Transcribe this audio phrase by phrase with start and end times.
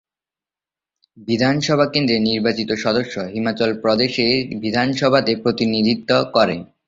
[1.27, 6.55] বিধানসভা কেন্দ্রের নির্বাচিত সদস্য হিমাচল প্রদেশের বিধানসভাতে প্রতিনিধিত্ব করে।